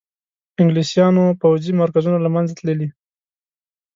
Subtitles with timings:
[0.61, 2.89] انګلیسیانو پوځي مرکزونه له منځه تللي.